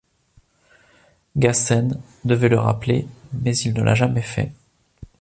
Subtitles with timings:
[1.37, 4.51] Gassen devait le rappeler mais il ne l'a jamais fait.